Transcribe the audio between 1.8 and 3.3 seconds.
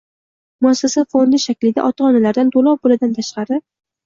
ota-onalardan to‘lov pulidan